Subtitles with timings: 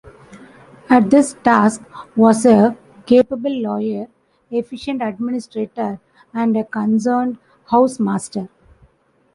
[0.89, 1.83] At this task
[2.15, 4.07] was a "capable lawyer,
[4.49, 5.99] efficient administrator
[6.33, 8.49] and concerned housemaster".